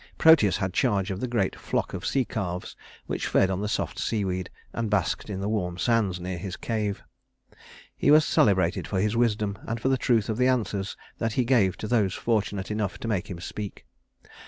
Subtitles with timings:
[0.17, 3.99] Proteus had charge of the great flock of sea calves which fed on the soft
[3.99, 7.03] seaweed and basked in the warm sands near his cave.
[7.95, 11.43] He was celebrated for his wisdom and for the truth of the answers that he
[11.45, 13.85] gave to those fortunate enough to make him speak.